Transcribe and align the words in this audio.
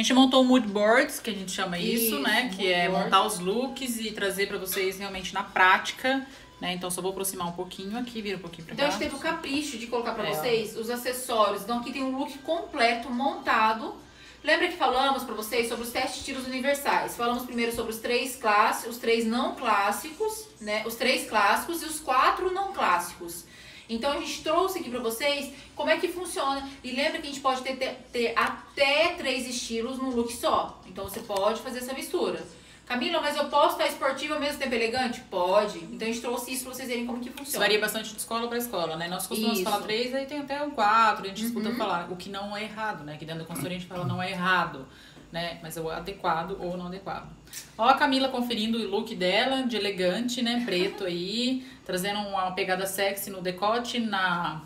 A 0.00 0.02
gente 0.02 0.14
montou 0.14 0.40
o 0.40 0.44
mood 0.46 0.66
boards, 0.66 1.20
que 1.20 1.28
a 1.28 1.32
gente 1.34 1.52
chama 1.52 1.78
isso, 1.78 2.04
Isso, 2.14 2.20
né? 2.20 2.50
Que 2.56 2.72
é 2.72 2.88
mood 2.88 3.04
montar 3.04 3.22
os 3.26 3.38
looks 3.38 4.00
e 4.00 4.10
trazer 4.12 4.48
pra 4.48 4.56
vocês 4.56 4.98
realmente 4.98 5.34
na 5.34 5.42
prática, 5.42 6.26
né? 6.58 6.72
Então 6.72 6.90
só 6.90 7.02
vou 7.02 7.10
aproximar 7.10 7.46
um 7.46 7.52
pouquinho 7.52 7.98
aqui, 7.98 8.22
vira 8.22 8.38
um 8.38 8.40
pouquinho 8.40 8.64
pra 8.64 8.72
Então 8.72 8.86
a 8.86 8.88
cá. 8.88 8.92
gente 8.94 9.02
teve 9.04 9.14
o 9.14 9.18
capricho 9.18 9.76
de 9.76 9.86
colocar 9.88 10.14
pra 10.14 10.26
É, 10.26 10.32
vocês 10.32 10.74
os 10.74 10.88
acessórios. 10.88 11.64
Então 11.64 11.80
aqui 11.80 11.92
tem 11.92 12.02
um 12.02 12.16
look 12.16 12.38
completo, 12.38 13.10
montado. 13.10 13.94
Lembra 14.42 14.68
que 14.68 14.76
falamos 14.78 15.22
pra 15.22 15.34
vocês 15.34 15.68
sobre 15.68 15.84
os 15.84 15.90
sete 15.90 16.16
estilos 16.16 16.46
universais? 16.46 17.14
Falamos 17.14 17.42
primeiro 17.44 17.70
sobre 17.76 17.92
os 17.92 17.98
três 17.98 18.36
clássicos, 18.36 18.94
os 18.94 18.98
três 19.02 19.26
não 19.26 19.54
clássicos, 19.54 20.46
né? 20.62 20.82
Os 20.86 20.94
três 20.94 21.28
clássicos 21.28 21.82
e 21.82 21.84
os 21.84 22.00
quatro 22.00 22.50
não 22.54 22.72
clássicos. 22.72 23.44
Então 23.90 24.12
a 24.12 24.16
gente 24.20 24.42
trouxe 24.42 24.78
aqui 24.78 24.88
pra 24.88 25.00
vocês 25.00 25.52
como 25.74 25.90
é 25.90 25.96
que 25.98 26.06
funciona. 26.08 26.66
E 26.84 26.92
lembra 26.92 27.20
que 27.20 27.26
a 27.26 27.30
gente 27.30 27.40
pode 27.40 27.60
ter, 27.62 27.76
ter, 27.76 27.94
ter 28.12 28.32
até 28.38 29.14
três 29.18 29.46
estilos 29.48 29.98
num 29.98 30.10
look 30.10 30.32
só. 30.32 30.80
Então 30.86 31.04
você 31.04 31.20
pode 31.20 31.60
fazer 31.60 31.78
essa 31.80 31.92
mistura. 31.92 32.40
Camila, 32.86 33.20
mas 33.20 33.36
eu 33.36 33.44
posso 33.44 33.72
estar 33.76 33.86
esportiva 33.86 34.34
ao 34.34 34.40
mesmo 34.40 34.58
tempo 34.58 34.74
elegante? 34.74 35.20
Pode. 35.30 35.78
Então 35.78 36.08
a 36.08 36.10
gente 36.10 36.20
trouxe 36.20 36.52
isso 36.52 36.64
pra 36.64 36.74
vocês 36.74 36.88
verem 36.88 37.06
como 37.06 37.20
que 37.20 37.28
Isso 37.28 37.38
funciona. 37.38 37.64
varia 37.64 37.78
bastante 37.80 38.10
de 38.12 38.18
escola 38.18 38.48
para 38.48 38.58
escola, 38.58 38.96
né? 38.96 39.06
Nós 39.06 39.26
costumamos 39.28 39.58
Isso. 39.60 39.70
falar 39.70 39.82
três, 39.82 40.12
aí 40.14 40.26
tem 40.26 40.40
até 40.40 40.60
um 40.62 40.70
quatro, 40.70 41.24
a 41.24 41.28
gente 41.28 41.42
Uhum. 41.42 41.46
escuta 41.48 41.72
falar, 41.76 42.10
o 42.10 42.16
que 42.16 42.28
não 42.28 42.56
é 42.56 42.64
errado, 42.64 43.04
né? 43.04 43.16
Que 43.16 43.24
dentro 43.24 43.42
da 43.42 43.46
consultoria 43.46 43.76
a 43.76 43.80
gente 43.80 43.88
fala 43.88 44.04
não 44.04 44.20
é 44.20 44.30
errado, 44.32 44.88
né? 45.30 45.60
Mas 45.62 45.76
é 45.76 45.80
o 45.80 45.88
adequado 45.88 46.56
ou 46.60 46.76
não 46.76 46.86
adequado. 46.88 47.28
Ó 47.76 47.84
a 47.88 47.94
Camila 47.94 48.28
conferindo 48.28 48.78
o 48.78 48.88
look 48.90 49.14
dela, 49.14 49.62
de 49.62 49.76
elegante, 49.76 50.42
né? 50.42 50.62
Preto 50.64 51.04
aí, 51.04 51.64
trazendo 51.84 52.20
uma 52.20 52.50
pegada 52.52 52.86
sexy 52.86 53.30
no 53.30 53.40
decote, 53.40 53.98
na 53.98 54.62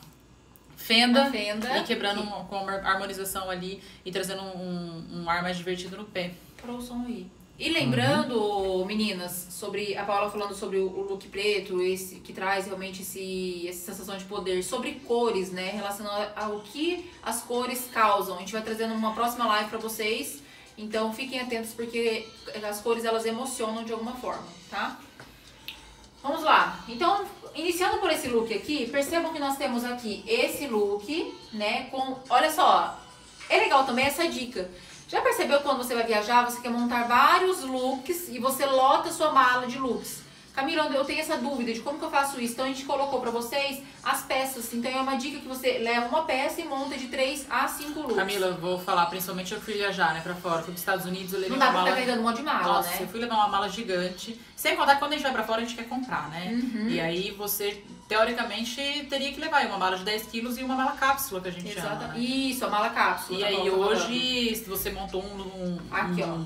fenda, 0.77 1.25
Na 1.25 1.31
fenda. 1.31 1.79
e 1.79 1.83
quebrando 1.85 2.21
uma- 2.23 2.45
com 2.45 2.57
uma 2.57 2.73
harmonização 2.73 3.49
ali 3.51 3.81
e 4.05 4.11
trazendo 4.11 4.43
um, 4.43 5.23
um 5.23 5.31
ar 5.31 5.43
mais 5.43 5.57
divertido 5.57 5.97
no 5.97 6.05
pé. 6.05 6.33
Parou 6.61 6.79
o 6.79 6.83
som 6.83 7.05
aí. 7.07 7.27
E 7.57 7.69
lembrando, 7.71 8.37
Uhum. 8.37 8.85
meninas, 8.85 9.47
sobre 9.51 9.97
a 9.97 10.05
Paula 10.05 10.29
falando 10.29 10.53
sobre 10.57 10.77
o 10.79 10.89
look 11.03 11.29
preto, 11.29 11.81
esse 11.81 12.17
que 12.17 12.33
traz 12.33 12.67
realmente 12.67 13.03
esse, 13.03 13.69
essa 13.69 13.93
sensação 13.93 14.17
de 14.17 14.25
poder, 14.25 14.61
sobre 14.65 14.95
cores, 15.07 15.53
né? 15.53 15.71
Relacionado 15.71 16.33
ao 16.37 16.59
que 16.63 17.09
as 17.23 17.43
cores 17.43 17.89
causam. 17.93 18.35
A 18.37 18.41
gente 18.41 18.53
vai 18.53 18.61
trazendo 18.63 18.93
uma 18.95 19.15
próxima 19.15 19.47
live 19.47 19.71
pra 19.71 19.79
vocês. 19.79 20.43
Então 20.77 21.13
fiquem 21.13 21.41
atentos 21.41 21.73
porque 21.73 22.29
as 22.69 22.81
cores 22.81 23.05
elas 23.05 23.25
emocionam 23.25 23.85
de 23.85 23.93
alguma 23.93 24.15
forma, 24.15 24.47
tá? 24.71 24.99
Vamos 26.23 26.43
lá. 26.43 26.83
Então, 26.89 27.25
iniciando 27.55 27.99
por 27.99 28.11
esse 28.11 28.29
look 28.29 28.53
aqui, 28.53 28.87
percebam 28.91 29.33
que 29.33 29.39
nós 29.39 29.57
temos 29.57 29.85
aqui 29.85 30.25
esse 30.27 30.67
look, 30.67 31.35
né? 31.53 31.85
Com. 31.91 32.19
Olha 32.29 32.51
só, 32.51 32.99
é 33.49 33.59
legal 33.59 33.85
também 33.85 34.07
essa 34.07 34.27
dica. 34.27 34.71
Já 35.07 35.21
percebeu 35.21 35.61
quando 35.61 35.79
você 35.79 35.95
vai 35.95 36.05
viajar, 36.05 36.45
você 36.45 36.61
quer 36.61 36.71
montar 36.71 37.07
vários 37.07 37.63
looks 37.63 38.29
e 38.31 38.39
você 38.39 38.67
lota 38.67 39.13
sua 39.13 39.33
mala 39.33 39.67
de 39.67 39.79
looks? 39.79 40.24
Camila, 40.55 40.85
eu 40.95 41.05
tenho 41.05 41.19
essa 41.21 41.37
dúvida 41.37 41.73
de 41.73 41.81
como 41.81 41.99
que 41.99 42.05
eu 42.05 42.11
faço 42.11 42.41
isso. 42.41 42.53
Então 42.53 42.65
a 42.65 42.69
gente 42.69 42.85
colocou 42.85 43.21
pra 43.21 43.31
vocês 43.31 43.83
as 44.05 44.23
peças. 44.23 44.73
Então 44.73 44.89
é 44.91 45.01
uma 45.01 45.17
dica 45.17 45.41
que 45.41 45.49
você 45.49 45.79
leva 45.79 46.07
uma 46.07 46.23
peça 46.23 46.61
e 46.61 46.65
monta 46.65 46.97
de 46.97 47.09
3 47.09 47.47
a 47.51 47.67
5 47.67 47.99
looks. 47.99 48.15
Camila, 48.17 48.47
eu 48.47 48.57
vou 48.57 48.79
falar, 48.79 49.07
principalmente 49.07 49.53
eu 49.53 49.61
fui 49.61 49.75
viajar, 49.75 50.15
né, 50.15 50.21
pra 50.21 50.35
fora, 50.35 50.59
fui 50.59 50.67
pros 50.67 50.79
Estados 50.81 51.07
Unidos, 51.07 51.33
eu 51.33 51.41
levei 51.41 51.51
não 51.51 51.59
dá 51.59 51.67
uma 51.67 51.73
pra 51.73 51.81
mala... 51.83 51.91
carregando 51.95 52.21
um 52.21 52.25
monte 52.25 52.37
de 52.37 52.43
mala, 52.45 52.63
Nossa, 52.75 52.95
eu 52.95 53.01
né? 53.01 53.09
fui 53.11 53.21
levar 53.21 53.35
uma 53.35 53.49
mala 53.49 53.69
gigante. 53.69 54.41
Sem 54.55 54.77
contar 54.77 54.95
que 54.95 54.99
quando 55.01 55.13
a 55.13 55.17
gente 55.17 55.25
vai 55.25 55.33
pra 55.33 55.43
fora, 55.43 55.61
a 55.61 55.65
gente 55.65 55.75
quer 55.75 55.89
comprar, 55.89 56.31
né? 56.31 56.53
Uhum. 56.53 56.89
E 56.89 57.01
aí 57.01 57.31
você, 57.33 57.83
teoricamente, 58.09 59.07
teria 59.11 59.33
que 59.33 59.41
levar 59.41 59.67
uma 59.67 59.77
mala 59.77 59.99
de 59.99 60.05
10 60.05 60.27
quilos 60.27 60.57
e 60.57 60.63
uma 60.63 60.77
mala 60.77 60.93
cápsula, 60.93 61.41
que 61.41 61.49
a 61.49 61.51
gente 61.51 61.75
chama, 61.75 61.87
Exata. 61.97 62.07
né? 62.09 62.19
Isso, 62.21 62.65
a 62.65 62.71
mala 62.71 62.91
cápsula. 62.91 63.39
E 63.39 63.43
tá 63.43 63.49
aí 63.49 63.57
tá 63.71 63.77
hoje, 63.77 64.55
se 64.57 64.65
você 64.69 64.91
montou 64.91 65.23
um... 65.23 65.41
um- 65.41 65.79
Aqui, 65.91 66.23
ó. 66.23 66.39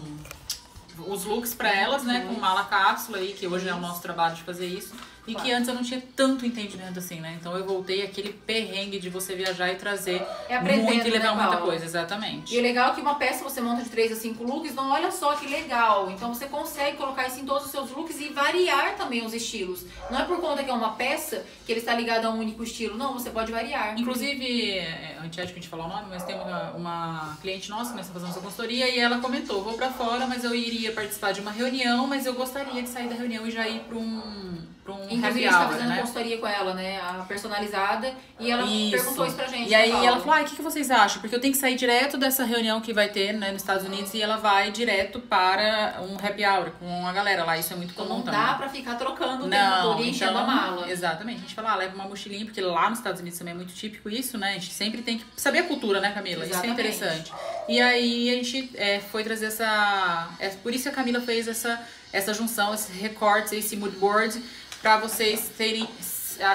Os 1.07 1.25
looks 1.25 1.55
pra 1.55 1.75
elas, 1.75 2.05
né? 2.05 2.27
Com 2.27 2.35
mala 2.41 2.65
cápsula 2.65 3.19
aí, 3.19 3.33
que 3.33 3.47
hoje 3.47 3.69
é 3.69 3.75
o 3.75 3.81
nosso 3.81 4.03
trabalho 4.03 4.35
de 4.35 4.43
fazer 4.43 4.67
isso. 4.67 4.95
E 5.29 5.33
Claro. 5.33 5.47
que 5.47 5.53
antes 5.53 5.69
eu 5.69 5.75
não 5.75 5.83
tinha 5.83 6.03
tanto 6.17 6.47
entendimento 6.47 6.99
assim, 6.99 7.21
né? 7.21 7.37
Então 7.41 7.57
eu 7.57 7.65
voltei 7.65 8.03
aquele 8.03 8.33
perrengue 8.33 8.99
de 8.99 9.11
você 9.11 9.35
viajar 9.35 9.71
e 9.71 9.77
trazer 9.77 10.23
É 10.49 10.59
muito 10.61 11.07
e 11.07 11.11
levar 11.11 11.37
né, 11.37 11.43
muita 11.43 11.57
coisa, 11.59 11.85
exatamente. 11.85 12.55
E 12.55 12.59
o 12.59 12.63
legal 12.63 12.93
é 12.93 12.95
que 12.95 13.01
uma 13.01 13.15
peça 13.17 13.45
você 13.45 13.61
monta 13.61 13.83
de 13.83 13.91
3 13.91 14.13
a 14.13 14.17
5 14.17 14.43
looks, 14.45 14.73
então 14.73 14.91
olha 14.91 15.11
só 15.11 15.35
que 15.35 15.47
legal. 15.47 16.11
Então 16.11 16.33
você 16.35 16.47
consegue 16.47 16.97
colocar 16.97 17.27
isso 17.27 17.41
em 17.41 17.45
todos 17.45 17.67
os 17.67 17.71
seus 17.71 17.91
looks 17.91 18.21
e 18.21 18.29
variar 18.29 18.97
também 18.97 19.25
os 19.25 19.35
estilos. 19.35 19.85
Não 20.11 20.19
é 20.19 20.25
por 20.25 20.41
conta 20.41 20.65
que 20.65 20.71
é 20.71 20.75
uma 20.75 20.93
peça 20.93 21.45
que 21.67 21.73
ele 21.73 21.81
está 21.81 21.95
ligado 21.95 22.25
a 22.27 22.31
um 22.31 22.39
único 22.39 22.63
estilo, 22.63 22.97
não, 22.97 23.13
você 23.13 23.31
pode 23.31 23.53
variar. 23.53 23.99
Inclusive, 23.99 24.71
é, 24.79 25.19
antiético 25.23 25.59
a 25.59 25.61
gente 25.61 25.69
falar 25.69 25.85
o 25.85 25.89
nome, 25.89 26.07
mas 26.09 26.25
tem 26.25 26.35
uma, 26.35 26.71
uma 26.73 27.39
cliente 27.43 27.69
nossa 27.69 27.93
que 27.93 28.01
está 28.01 28.13
fazendo 28.13 28.31
essa 28.31 28.41
consultoria 28.41 28.89
e 28.89 28.99
ela 28.99 29.19
comentou, 29.19 29.63
vou 29.63 29.75
pra 29.75 29.91
fora, 29.91 30.27
mas 30.27 30.45
eu 30.45 30.55
iria 30.55 30.93
participar 30.93 31.33
de 31.33 31.41
uma 31.41 31.51
reunião, 31.51 32.07
mas 32.07 32.25
eu 32.27 32.35
gostaria 32.35 32.83
de 32.83 32.89
sair 32.89 33.09
da 33.09 33.15
reunião 33.15 33.47
e 33.47 33.51
já 33.51 33.69
ir 33.69 33.81
pra 33.81 33.99
um, 33.99 34.59
pra 34.85 34.95
um 34.95 35.11
Inclusive, 35.19 35.47
a 35.47 35.51
gente 35.51 35.61
tá 35.61 35.69
fazendo 35.69 35.89
né? 35.89 36.01
consultoria 36.01 36.39
com 36.39 36.47
ela, 36.47 36.75
né? 36.75 37.01
A 37.01 37.25
personalizada. 37.25 38.13
E 38.41 38.51
ela 38.51 38.65
perguntou 38.65 39.27
isso 39.27 39.37
pra 39.37 39.47
gente. 39.47 39.69
E 39.71 39.75
aí 39.75 39.91
ela 39.91 40.19
falou, 40.21 40.35
ah, 40.35 40.43
o 40.43 40.45
que, 40.45 40.57
que 40.57 40.63
vocês 40.63 40.91
acham? 40.91 41.21
Porque 41.21 41.35
eu 41.35 41.41
tenho 41.41 41.53
que 41.53 41.59
sair 41.59 41.75
direto 41.77 42.17
dessa 42.17 42.45
reunião 42.45 42.81
que 42.81 42.93
vai 42.93 43.09
ter 43.09 43.33
né, 43.33 43.51
nos 43.53 43.63
Estados 43.63 43.85
Unidos 43.85 44.15
e 44.15 44.23
ela 44.23 44.37
vai 44.37 44.71
direto 44.71 45.21
para 45.21 46.01
um 46.03 46.15
happy 46.17 46.45
hour 46.47 46.71
com 46.79 47.07
a 47.07 47.13
galera 47.13 47.45
lá. 47.45 47.59
Isso 47.59 47.73
é 47.73 47.77
muito 47.77 47.93
Então 47.93 48.05
comum 48.07 48.19
não 48.19 48.25
também. 48.25 48.41
dá 48.41 48.55
pra 48.55 48.69
ficar 48.69 48.95
trocando 48.95 49.47
o 49.47 49.51
tempo 49.51 49.63
Não, 49.63 49.83
todo 49.83 50.05
e 50.05 50.11
enchendo 50.11 50.31
então, 50.33 50.43
a 50.45 50.47
mala. 50.47 50.91
Exatamente. 50.91 51.39
A 51.39 51.41
gente 51.41 51.55
fala, 51.55 51.73
ah, 51.73 51.77
leva 51.77 51.95
uma 51.95 52.05
mochilinha, 52.05 52.45
porque 52.45 52.61
lá 52.61 52.89
nos 52.89 52.99
Estados 52.99 53.21
Unidos 53.21 53.39
também 53.39 53.53
é 53.53 53.57
muito 53.57 53.73
típico 53.75 54.09
isso, 54.09 54.39
né? 54.39 54.51
A 54.51 54.55
gente 54.55 54.73
sempre 54.73 55.03
tem 55.03 55.19
que 55.19 55.25
saber 55.37 55.59
a 55.61 55.63
cultura, 55.65 56.01
né, 56.01 56.13
Camila? 56.13 56.45
Exatamente. 56.45 56.81
Isso 56.81 57.05
é 57.05 57.09
interessante. 57.09 57.33
E 57.69 57.81
aí 57.81 58.31
a 58.31 58.35
gente 58.35 58.71
é, 58.75 59.01
foi 59.01 59.25
trazer 59.25 59.47
essa. 59.47 60.29
É 60.39 60.49
por 60.51 60.73
isso 60.73 60.85
que 60.85 60.89
a 60.89 60.93
Camila 60.93 61.21
fez 61.21 61.49
essa, 61.49 61.81
essa 62.13 62.33
junção, 62.33 62.73
esses 62.73 62.95
recortes, 63.01 63.53
esse 63.53 63.77
mood 63.77 63.97
board, 63.97 64.41
pra 64.81 64.99
vocês 64.99 65.51
terem 65.57 65.89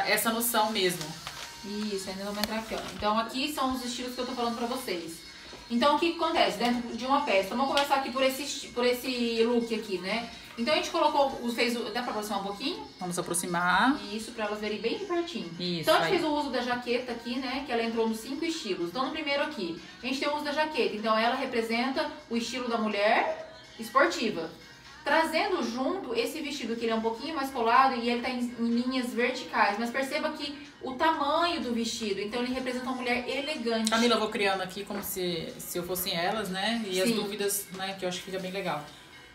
essa- 0.08 0.32
noção 0.32 0.72
mesmo. 0.72 1.04
Isso, 1.66 2.10
ainda 2.10 2.26
vamos 2.26 2.40
entrar 2.40 2.58
aqui, 2.60 2.76
ó. 2.76 2.80
Então 2.96 3.18
aqui 3.18 3.54
são 3.54 3.74
os 3.74 3.86
estilos 3.86 4.14
que 4.16 4.22
eu 4.22 4.26
tô 4.26 4.34
falando 4.34 4.58
pra 4.58 4.68
vocês. 4.68 5.14
Então 5.72 5.96
o 5.96 6.00
que, 6.00 6.12
que 6.12 6.18
acontece 6.18 6.58
dentro 6.58 6.96
de 6.96 7.06
uma 7.06 7.22
peça? 7.22 7.46
Então, 7.48 7.58
vamos 7.58 7.74
começar 7.74 7.96
aqui 7.96 8.12
por 8.12 8.22
esse, 8.22 8.68
por 8.68 8.86
esse 8.86 9.44
look 9.46 9.74
aqui, 9.74 9.98
né? 9.98 10.30
Então 10.58 10.72
a 10.74 10.78
gente 10.78 10.92
colocou, 10.92 11.50
fez 11.52 11.76
o, 11.76 11.86
dá 11.86 12.04
pra 12.04 12.12
aproximar 12.12 12.42
um 12.42 12.44
pouquinho? 12.44 12.86
Vamos 13.00 13.18
aproximar. 13.18 13.98
Isso, 14.14 14.34
pra 14.34 14.46
elas 14.46 14.60
verem 14.60 14.80
bem 14.80 15.00
de 15.00 15.06
pertinho. 15.06 15.50
Isso, 15.60 15.82
então 15.82 15.96
a 15.96 16.00
gente 16.00 16.06
aí. 16.08 16.12
fez 16.20 16.24
o 16.24 16.28
uso 16.36 16.50
da 16.52 16.62
jaqueta 16.62 17.12
aqui, 17.14 17.38
né? 17.40 17.64
Que 17.66 17.72
ela 17.72 17.82
entrou 17.82 18.08
nos 18.08 18.20
cinco 18.20 18.46
estilos. 18.46 18.90
Então 18.90 19.06
no 19.06 19.12
primeiro 19.12 19.42
aqui, 19.42 19.82
a 20.02 20.06
gente 20.06 20.20
tem 20.20 20.28
o 20.30 20.36
uso 20.36 20.44
da 20.44 20.52
jaqueta. 20.52 20.96
Então 20.96 21.18
ela 21.18 21.36
representa 21.36 22.12
o 22.30 22.38
estilo 22.38 22.68
da 22.68 22.78
mulher 22.78 23.56
esportiva. 23.80 24.50
Trazendo 25.04 25.62
junto 25.64 26.16
esse 26.16 26.40
vestido 26.42 26.76
que 26.76 26.86
ele 26.86 26.92
é 26.92 26.96
um 26.96 27.02
pouquinho 27.02 27.36
mais 27.36 27.50
colado 27.50 27.96
e 27.96 28.10
ele 28.10 28.22
tá 28.22 28.30
em, 28.30 28.40
em 28.40 28.68
linhas 28.68 29.14
verticais. 29.14 29.78
Mas 29.78 29.90
perceba 29.90 30.30
que 30.32 30.58
o 30.82 30.94
tamanho 30.94 31.62
do 31.62 31.74
vestido, 31.74 32.22
então 32.22 32.42
ele 32.42 32.54
representa 32.54 32.86
uma 32.86 32.96
mulher 32.96 33.28
elegante. 33.28 33.90
Camila, 33.90 34.16
eu 34.16 34.20
vou 34.20 34.30
criando 34.30 34.62
aqui 34.62 34.84
como 34.86 35.04
se, 35.04 35.54
se 35.58 35.78
eu 35.78 35.84
fossem 35.84 36.16
elas, 36.16 36.50
né? 36.50 36.84
E 36.88 37.02
as 37.02 37.10
Sim. 37.10 37.16
dúvidas, 37.16 37.68
né? 37.74 37.96
Que 38.00 38.06
eu 38.06 38.10
acho 38.10 38.20
que 38.20 38.26
fica 38.26 38.40
bem 38.40 38.52
legal. 38.52 38.84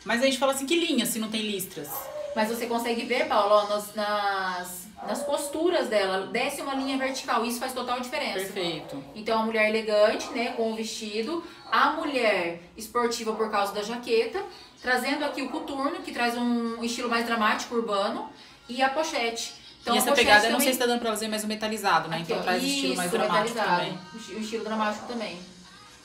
Mas 0.05 0.23
a 0.23 0.25
gente 0.25 0.39
fala 0.39 0.53
assim, 0.53 0.67
que 0.67 0.77
linha 0.77 1.05
se 1.05 1.19
não 1.19 1.29
tem 1.29 1.43
listras? 1.43 1.89
Mas 2.35 2.49
você 2.49 2.67
consegue 2.67 3.05
ver, 3.05 3.27
Paulo, 3.27 3.55
ó, 3.55 3.69
nas, 3.69 3.95
nas, 3.95 4.87
nas 5.07 5.23
costuras 5.23 5.89
dela, 5.89 6.27
desce 6.29 6.61
uma 6.63 6.75
linha 6.75 6.97
vertical. 6.97 7.45
Isso 7.45 7.59
faz 7.59 7.73
total 7.73 8.01
diferença. 8.01 8.39
Perfeito. 8.39 9.03
Então, 9.15 9.41
a 9.41 9.43
mulher 9.43 9.69
elegante, 9.69 10.31
né, 10.31 10.53
com 10.53 10.73
o 10.73 10.77
vestido. 10.77 11.45
A 11.71 11.91
mulher 11.91 12.61
esportiva 12.77 13.33
por 13.33 13.51
causa 13.51 13.73
da 13.73 13.83
jaqueta. 13.83 14.43
Trazendo 14.81 15.25
aqui 15.25 15.43
o 15.43 15.49
coturno, 15.51 15.97
que 16.03 16.13
traz 16.13 16.37
um 16.37 16.83
estilo 16.85 17.09
mais 17.09 17.27
dramático, 17.27 17.75
urbano. 17.75 18.31
E 18.69 18.81
a 18.83 18.89
pochete. 18.89 19.55
Então, 19.83 19.95
e 19.95 19.99
essa 19.99 20.13
pegada, 20.13 20.47
eu 20.47 20.51
não 20.51 20.59
também- 20.59 20.65
sei 20.67 20.73
se 20.75 20.79
tá 20.79 20.87
dando 20.87 21.01
pra 21.01 21.11
fazer 21.11 21.29
mais 21.29 21.43
o 21.45 21.47
metalizado, 21.47 22.09
né? 22.09 22.17
Aqui, 22.17 22.33
então 22.33 22.43
traz 22.43 22.63
o 22.63 22.67
estilo 22.67 22.97
mais 22.97 23.11
isso, 23.11 23.19
dramático 23.19 23.59
também. 23.59 23.99
O 24.15 24.39
estilo 24.41 24.65
dramático 24.65 25.07
também. 25.07 25.39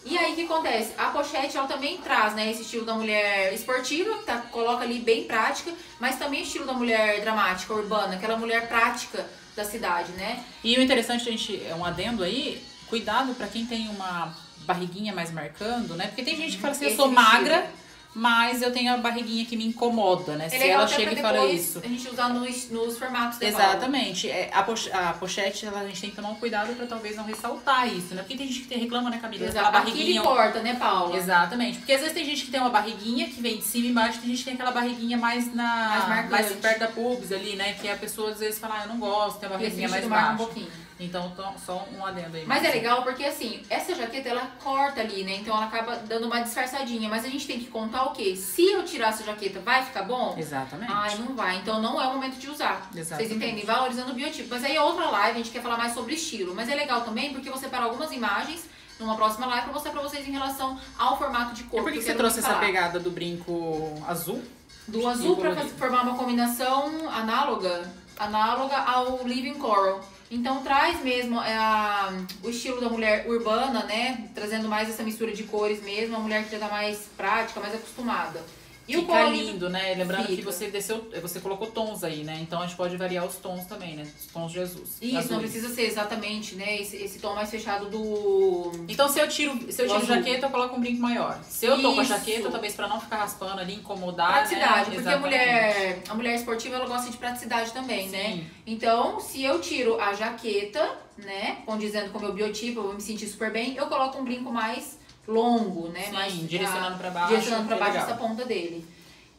E 0.05 0.17
aí, 0.17 0.33
o 0.33 0.35
que 0.35 0.43
acontece? 0.43 0.93
A 0.97 1.05
pochete, 1.05 1.55
ela 1.57 1.67
também 1.67 1.97
traz, 1.97 2.33
né, 2.35 2.51
esse 2.51 2.61
estilo 2.61 2.85
da 2.85 2.93
mulher 2.93 3.53
esportiva, 3.53 4.17
que 4.17 4.25
tá, 4.25 4.37
coloca 4.51 4.83
ali 4.83 4.99
bem 4.99 5.23
prática, 5.23 5.71
mas 5.99 6.17
também 6.17 6.41
o 6.41 6.43
estilo 6.43 6.65
da 6.65 6.73
mulher 6.73 7.21
dramática, 7.21 7.73
urbana, 7.73 8.15
aquela 8.15 8.35
mulher 8.35 8.67
prática 8.67 9.25
da 9.55 9.63
cidade, 9.63 10.11
né? 10.13 10.43
E 10.63 10.77
o 10.77 10.81
interessante, 10.81 11.27
a 11.27 11.31
gente, 11.31 11.63
é 11.65 11.73
um 11.73 11.85
adendo 11.85 12.23
aí, 12.23 12.61
cuidado 12.87 13.33
pra 13.35 13.47
quem 13.47 13.65
tem 13.65 13.87
uma 13.87 14.35
barriguinha 14.65 15.13
mais 15.13 15.31
marcando, 15.31 15.95
né? 15.95 16.07
Porque 16.07 16.23
tem 16.23 16.35
gente 16.35 16.55
que 16.55 16.61
fala 16.61 16.73
assim, 16.73 16.85
eu 16.85 16.89
Esse 16.89 16.97
sou 16.97 17.09
vestido. 17.09 17.29
magra, 17.29 17.71
mas 18.15 18.61
eu 18.61 18.71
tenho 18.71 18.93
a 18.93 18.97
barriguinha 18.97 19.43
que 19.45 19.57
me 19.57 19.65
incomoda, 19.65 20.35
né? 20.35 20.45
É 20.45 20.49
Se 20.49 20.67
ela 20.69 20.87
chega 20.87 21.13
e 21.13 21.21
fala 21.21 21.45
isso. 21.47 21.81
a 21.83 21.87
gente 21.87 22.07
usar 22.07 22.29
nos, 22.29 22.69
nos 22.69 22.97
formatos 22.97 23.39
da. 23.39 23.47
Exatamente. 23.47 24.29
É, 24.29 24.51
a, 24.53 24.61
poch 24.61 24.91
a 24.91 25.13
pochete, 25.13 25.65
ela, 25.65 25.79
a 25.79 25.87
gente 25.87 25.99
tem 25.99 26.09
que 26.11 26.15
tomar 26.15 26.29
um 26.29 26.35
cuidado 26.35 26.75
pra 26.75 26.85
talvez 26.85 27.15
não 27.15 27.23
ressaltar 27.23 27.87
isso, 27.91 28.13
né? 28.13 28.21
Porque 28.21 28.37
tem 28.37 28.47
gente 28.47 28.61
que 28.67 28.75
reclama, 28.75 29.09
né, 29.09 29.17
Camila? 29.19 29.45
Exato. 29.45 29.67
Aquela 29.67 29.83
Aqui 29.83 29.91
barriguinha. 29.91 30.21
corta, 30.21 30.59
né, 30.61 30.75
Paula? 30.75 31.17
Exatamente. 31.17 31.79
Porque 31.79 31.93
às 31.93 32.01
vezes 32.01 32.13
tem 32.13 32.25
gente 32.25 32.45
que 32.45 32.51
tem 32.51 32.59
uma 32.59 32.69
barriguinha 32.69 33.27
que 33.27 33.41
vem 33.41 33.57
de 33.57 33.63
cima 33.63 33.87
e 33.87 33.89
embaixo, 33.89 34.19
tem 34.19 34.29
gente 34.29 34.39
que 34.39 34.45
tem 34.45 34.53
aquela 34.53 34.71
barriguinha 34.71 35.17
mais 35.17 35.53
na. 35.53 36.05
Mais 36.07 36.29
marcante. 36.29 36.53
perto 36.61 36.79
da 36.79 36.87
pubis 36.89 37.31
ali, 37.31 37.55
né? 37.55 37.73
Que 37.73 37.89
a 37.89 37.95
pessoa 37.95 38.31
às 38.31 38.39
vezes 38.39 38.59
fala, 38.59 38.79
ah, 38.79 38.83
eu 38.83 38.89
não 38.89 38.99
gosto, 38.99 39.39
tem 39.39 39.49
uma 39.49 39.57
barriguinha 39.57 39.89
mais 39.89 40.05
marca 40.07 40.25
um 40.25 40.37
baixa. 40.37 40.43
pouquinho. 40.45 40.82
Então, 40.99 41.31
tô- 41.31 41.43
só 41.65 41.87
um 41.97 42.05
adendo 42.05 42.37
aí. 42.37 42.45
Mas 42.45 42.63
é 42.63 42.69
legal 42.69 43.01
porque 43.03 43.23
assim, 43.25 43.61
essa 43.69 43.95
jaqueta 43.95 44.29
ela 44.29 44.47
corta 44.63 45.01
ali, 45.01 45.23
né? 45.23 45.37
Então 45.37 45.55
ela 45.55 45.65
acaba 45.65 45.95
dando 45.97 46.27
uma 46.27 46.39
disfarçadinha. 46.41 47.09
Mas 47.09 47.25
a 47.25 47.29
gente 47.29 47.47
tem 47.47 47.59
que 47.59 47.65
contar 47.67 48.03
o 48.05 48.11
quê? 48.11 48.35
Se 48.35 48.63
eu 48.71 48.83
tirar 48.83 49.09
essa 49.09 49.23
jaqueta, 49.23 49.59
vai 49.59 49.83
ficar 49.83 50.03
bom? 50.03 50.35
Exatamente. 50.37 50.91
Ai, 50.93 51.15
não 51.17 51.35
vai. 51.35 51.57
Então 51.57 51.81
não 51.81 52.01
é 52.01 52.07
o 52.07 52.13
momento 52.13 52.37
de 52.37 52.49
usar. 52.49 52.87
Vocês 52.91 53.07
Exatamente. 53.07 53.33
entendem? 53.35 53.65
Valorizando 53.65 54.11
o 54.11 54.15
biotipo. 54.15 54.47
Mas 54.49 54.63
aí 54.63 54.75
é 54.75 54.81
outra 54.81 55.09
live, 55.09 55.31
a 55.39 55.43
gente 55.43 55.51
quer 55.51 55.61
falar 55.61 55.77
mais 55.77 55.93
sobre 55.93 56.13
estilo. 56.13 56.53
Mas 56.55 56.69
é 56.69 56.75
legal 56.75 57.01
também 57.01 57.33
porque 57.33 57.49
você 57.49 57.67
para 57.67 57.83
algumas 57.85 58.11
imagens 58.11 58.65
numa 58.99 59.15
próxima 59.15 59.47
live 59.47 59.63
pra 59.63 59.73
mostrar 59.73 59.91
pra 59.91 60.01
vocês 60.01 60.27
em 60.27 60.31
relação 60.31 60.79
ao 60.97 61.17
formato 61.17 61.53
de 61.55 61.61
E 61.61 61.63
corpo. 61.65 61.83
por 61.83 61.91
que, 61.91 61.99
que 61.99 62.05
você 62.05 62.13
trouxe 62.13 62.39
essa 62.39 62.53
pegada 62.55 62.99
do 62.99 63.09
brinco 63.09 64.01
azul? 64.07 64.41
Do 64.87 65.07
azul 65.07 65.35
pra 65.37 65.55
formar 65.55 66.03
uma 66.03 66.15
combinação 66.17 67.09
análoga, 67.09 67.91
análoga 68.17 68.75
ao 68.77 69.25
Living 69.25 69.55
Coral. 69.55 70.03
Então 70.31 70.63
traz 70.63 70.99
mesmo 71.03 71.39
é, 71.41 71.55
a- 71.55 72.11
o 72.43 72.49
estilo 72.49 72.81
da 72.81 72.89
mulher 72.89 73.27
urbana, 73.29 73.83
né? 73.83 74.29
Trazendo 74.33 74.67
mais 74.67 74.89
essa 74.89 75.03
mistura 75.03 75.31
de 75.31 75.43
cores 75.43 75.83
mesmo, 75.83 76.15
a 76.15 76.19
mulher 76.19 76.43
que 76.45 76.51
já 76.51 76.59
tá 76.59 76.67
mais 76.69 77.07
prática, 77.15 77.59
mais 77.59 77.75
acostumada. 77.75 78.41
E 78.87 78.97
o 78.97 79.01
Fica 79.01 79.13
colorido 79.13 79.51
lindo, 79.51 79.69
né? 79.69 79.93
Lembrando 79.95 80.27
que 80.27 80.35
Fica. 80.35 80.51
você 80.51 80.69
desceu, 80.69 81.09
você 81.21 81.39
colocou 81.39 81.67
tons 81.67 82.03
aí, 82.03 82.23
né? 82.23 82.39
Então 82.41 82.61
a 82.61 82.65
gente 82.65 82.75
pode 82.75 82.97
variar 82.97 83.25
os 83.25 83.35
tons 83.35 83.65
também, 83.65 83.95
né? 83.95 84.03
Os 84.19 84.25
tons 84.27 84.51
de 84.51 84.59
Jesus. 84.59 84.97
Isso, 85.01 85.13
não 85.13 85.19
azuis. 85.19 85.39
precisa 85.39 85.69
ser 85.73 85.83
exatamente, 85.83 86.55
né? 86.55 86.81
Esse, 86.81 86.97
esse 86.97 87.19
tom 87.19 87.33
mais 87.33 87.49
fechado 87.49 87.89
do. 87.89 88.71
Então 88.89 89.07
se 89.07 89.19
eu 89.19 89.27
tiro, 89.29 89.71
se 89.71 89.81
eu 89.81 89.85
O 89.85 89.93
tiro 89.93 90.05
jaqueta, 90.05 90.47
eu 90.47 90.49
coloco 90.49 90.75
um 90.75 90.79
brinco 90.81 91.01
maior. 91.01 91.39
Se 91.43 91.65
eu 91.65 91.81
tô 91.81 91.93
com 91.93 92.01
a 92.01 92.03
jaqueta, 92.03 92.51
talvez 92.51 92.73
pra 92.73 92.87
não 92.87 92.99
ficar 92.99 93.17
raspando 93.17 93.61
ali, 93.61 93.75
incomodar, 93.75 94.33
Praticidade, 94.33 94.89
né? 94.89 94.95
porque 94.95 95.09
a 95.09 95.17
mulher, 95.19 96.03
a 96.09 96.13
mulher 96.15 96.35
esportiva 96.35 96.75
ela 96.75 96.85
gosta 96.87 97.09
de 97.09 97.17
praticidade 97.17 97.71
também, 97.71 98.09
né? 98.09 98.33
Sim. 98.33 98.47
Então, 98.65 99.19
se 99.19 99.43
eu 99.43 99.61
tiro 99.61 99.99
a 99.99 100.13
jaqueta, 100.13 100.97
né, 101.17 101.57
condizendo 101.65 102.09
com 102.11 102.17
o 102.17 102.21
meu 102.21 102.33
biotipo, 102.33 102.79
eu 102.79 102.83
vou 102.83 102.93
me 102.93 103.01
sentir 103.01 103.27
super 103.27 103.51
bem, 103.51 103.75
eu 103.75 103.87
coloco 103.87 104.17
um 104.17 104.23
brinco 104.23 104.51
mais 104.51 104.97
longo, 105.27 105.89
né? 105.89 106.01
Sim, 106.03 106.11
mais 106.11 106.33
direcionando 106.49 106.97
pra 106.97 107.09
baixo, 107.09 107.29
Direcionando 107.29 107.67
pra 107.67 107.75
que 107.77 107.83
baixo 107.83 107.97
legal. 107.97 108.09
essa 108.09 108.17
ponta 108.17 108.45
dele. 108.45 108.85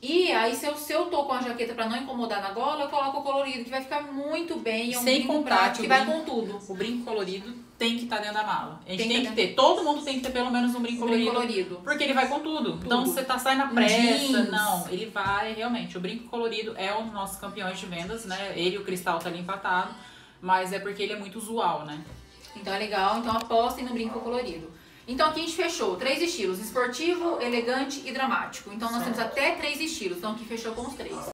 E 0.07 0.31
aí, 0.33 0.55
se 0.55 0.67
eu, 0.67 0.77
se 0.77 0.93
eu 0.93 1.07
tô 1.07 1.25
com 1.25 1.33
a 1.33 1.41
jaqueta 1.41 1.73
pra 1.73 1.89
não 1.89 1.97
incomodar 1.97 2.43
na 2.43 2.51
gola, 2.51 2.85
eu 2.85 2.89
coloco 2.91 3.21
o 3.21 3.23
colorido, 3.23 3.65
que 3.65 3.71
vai 3.71 3.81
ficar 3.83 4.03
muito 4.03 4.57
bem. 4.57 4.93
É 4.93 4.99
um 4.99 5.03
Sem 5.03 5.27
prático, 5.43 5.83
que 5.83 5.89
vai 5.89 6.05
com 6.05 6.21
tudo. 6.25 6.61
O 6.69 6.75
brinco 6.75 7.05
colorido 7.07 7.55
tem 7.79 7.97
que 7.97 8.05
estar 8.05 8.19
dentro 8.19 8.35
da 8.35 8.43
mala. 8.45 8.81
A 8.87 8.91
gente 8.91 8.99
Tem 8.99 9.09
tem, 9.09 9.23
que 9.23 9.29
que 9.29 9.35
ter. 9.35 9.55
Todo 9.55 9.83
mundo 9.83 10.03
tem 10.05 10.17
que 10.17 10.21
ter 10.21 10.31
pelo 10.31 10.51
menos 10.51 10.75
um 10.75 10.81
brinco 10.81 11.05
Um 11.05 11.09
brinco 11.09 11.31
colorido. 11.33 11.71
colorido. 11.71 11.81
Porque 11.83 12.05
ele 12.05 12.13
vai 12.13 12.29
com 12.29 12.41
tudo. 12.41 12.79
Então 12.85 13.03
Tudo. 13.03 13.15
você 13.15 13.25
tá 13.25 13.39
saindo 13.39 13.61
na 13.61 13.69
pressa. 13.69 13.97
jeans. 13.97 14.51
Não, 14.51 14.87
ele 14.91 15.07
vai 15.07 15.55
realmente. 15.55 15.97
O 15.97 16.01
brinco 16.01 16.29
colorido 16.29 16.75
é 16.77 16.95
um 16.95 17.05
dos 17.05 17.13
nossos 17.15 17.39
campeões 17.39 17.79
de 17.81 17.87
vendas, 17.87 18.27
né? 18.27 18.53
Ele 18.57 18.77
e 18.77 18.79
o 18.79 18.85
cristal 18.85 19.19
tá 19.19 19.31
ali 19.31 19.39
empatado. 19.41 19.95
Mas 20.43 20.71
é 20.75 20.79
porque 20.81 21.03
ele 21.03 21.15
é 21.15 21.19
muito 21.19 21.39
usual, 21.39 21.87
né? 21.87 21.99
Então 22.55 22.75
é 22.75 22.79
legal, 22.79 23.19
então 23.21 23.35
apostem 23.35 23.87
no 23.87 23.95
brinco 23.95 24.21
colorido. 24.21 24.71
Então 25.07 25.29
aqui 25.29 25.41
a 25.41 25.43
gente 25.43 25.57
fechou 25.57 25.97
três 25.97 26.23
estilos: 26.23 26.59
esportivo, 26.61 27.41
elegante 27.41 28.03
e 28.05 28.13
dramático. 28.13 28.71
Então 28.73 28.91
nós 28.91 29.03
temos 29.05 29.19
até 29.19 29.53
três 29.53 29.81
estilos. 29.81 30.19
Então 30.19 30.33
aqui 30.33 30.45
fechou 30.45 30.73
com 30.73 30.83
os 30.83 30.95
três. 30.95 31.33